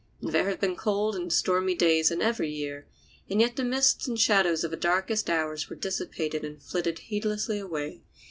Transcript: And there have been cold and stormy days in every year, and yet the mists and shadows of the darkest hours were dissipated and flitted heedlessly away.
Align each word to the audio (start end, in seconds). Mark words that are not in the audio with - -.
And 0.19 0.31
there 0.31 0.49
have 0.49 0.59
been 0.59 0.75
cold 0.75 1.15
and 1.15 1.31
stormy 1.31 1.75
days 1.75 2.09
in 2.09 2.23
every 2.23 2.49
year, 2.49 2.87
and 3.29 3.39
yet 3.39 3.55
the 3.55 3.63
mists 3.63 4.07
and 4.07 4.19
shadows 4.19 4.63
of 4.63 4.71
the 4.71 4.75
darkest 4.77 5.29
hours 5.29 5.69
were 5.69 5.75
dissipated 5.75 6.43
and 6.43 6.59
flitted 6.59 6.97
heedlessly 6.97 7.59
away. 7.59 8.01